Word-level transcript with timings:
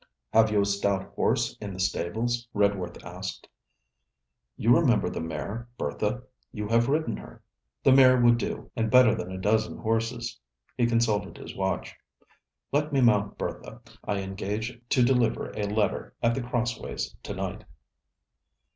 'Have 0.33 0.49
you 0.49 0.61
a 0.61 0.65
stout 0.65 1.13
horse 1.13 1.55
in 1.61 1.73
the 1.75 1.79
stables?' 1.79 2.47
Redworth 2.55 3.03
asked. 3.05 3.47
'You 4.57 4.75
remember 4.75 5.11
the 5.11 5.19
mare 5.19 5.67
Bertha; 5.77 6.23
you 6.51 6.67
have 6.69 6.87
ridden 6.87 7.17
her.' 7.17 7.43
'The 7.83 7.91
mare 7.91 8.19
would 8.19 8.39
do, 8.39 8.71
and 8.75 8.89
better 8.89 9.13
than 9.13 9.31
a 9.31 9.37
dozen 9.37 9.77
horses.' 9.77 10.39
He 10.75 10.87
consulted 10.87 11.37
his 11.37 11.55
watch. 11.55 11.95
'Let 12.71 12.91
me 12.91 13.01
mount 13.01 13.37
Bertha, 13.37 13.79
I 14.03 14.21
engage 14.23 14.81
to 14.89 15.03
deliver 15.03 15.51
a 15.51 15.67
letter 15.67 16.15
at 16.23 16.33
The 16.33 16.41
Crossways 16.41 17.15
to 17.21 17.35
night.' 17.35 17.63